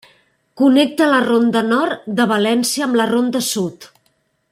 [0.61, 3.87] Connecta la Ronda Nord de València amb la Ronda Sud.